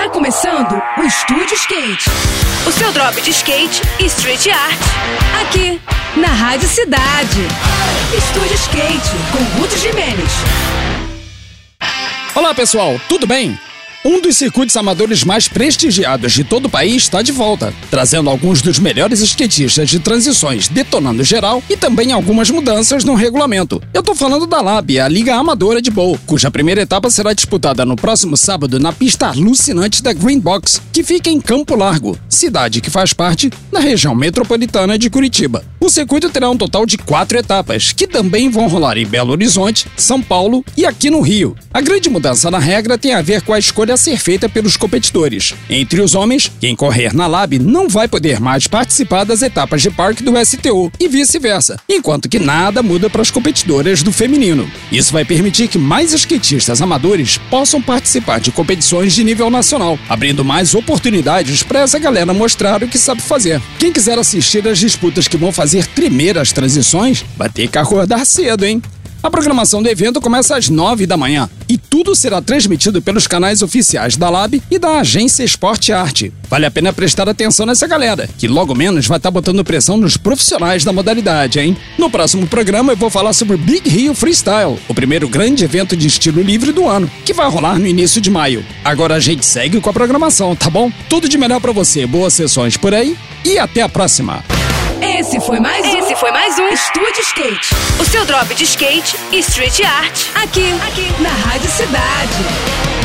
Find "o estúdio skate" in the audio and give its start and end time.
0.96-2.08